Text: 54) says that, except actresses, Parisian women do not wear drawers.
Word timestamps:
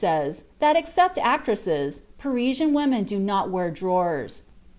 54) 0.03 0.17
says 0.21 0.43
that, 0.57 0.75
except 0.75 1.19
actresses, 1.19 2.01
Parisian 2.17 2.73
women 2.73 3.03
do 3.03 3.19
not 3.19 3.51
wear 3.51 3.69
drawers. 3.69 4.41